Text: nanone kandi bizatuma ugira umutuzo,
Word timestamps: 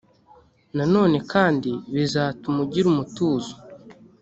nanone 0.77 1.17
kandi 1.31 1.71
bizatuma 1.93 2.57
ugira 2.65 2.87
umutuzo, 2.93 3.53